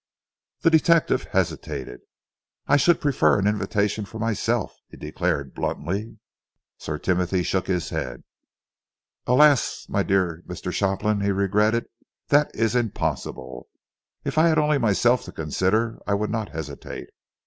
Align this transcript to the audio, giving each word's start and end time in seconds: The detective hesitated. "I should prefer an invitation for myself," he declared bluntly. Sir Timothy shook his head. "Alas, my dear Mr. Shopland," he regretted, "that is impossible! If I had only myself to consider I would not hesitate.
The 0.61 0.71
detective 0.71 1.25
hesitated. 1.25 2.01
"I 2.65 2.75
should 2.75 2.99
prefer 2.99 3.37
an 3.37 3.45
invitation 3.45 4.03
for 4.03 4.17
myself," 4.17 4.75
he 4.89 4.97
declared 4.97 5.53
bluntly. 5.53 6.17
Sir 6.79 6.97
Timothy 6.97 7.43
shook 7.43 7.67
his 7.67 7.89
head. 7.89 8.23
"Alas, 9.27 9.85
my 9.89 10.01
dear 10.01 10.41
Mr. 10.47 10.73
Shopland," 10.73 11.21
he 11.21 11.29
regretted, 11.31 11.85
"that 12.29 12.49
is 12.55 12.75
impossible! 12.75 13.67
If 14.23 14.39
I 14.39 14.47
had 14.47 14.57
only 14.57 14.79
myself 14.79 15.23
to 15.25 15.31
consider 15.31 15.99
I 16.07 16.15
would 16.15 16.31
not 16.31 16.49
hesitate. 16.49 17.11